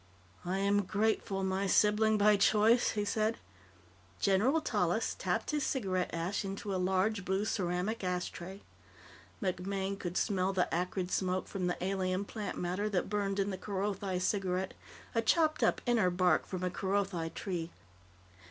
[0.45, 3.37] "I am grateful, my sibling by choice," he said.
[4.19, 8.61] General Tallis tapped his cigarette ash into a large blue ceramic ashtray.
[9.43, 13.59] MacMaine could smell the acrid smoke from the alien plant matter that burned in the
[13.59, 14.73] Kerothi cigarette
[15.13, 17.69] a chopped up inner bark from a Kerothi tree.